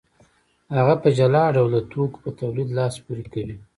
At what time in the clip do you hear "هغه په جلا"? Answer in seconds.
0.75-1.43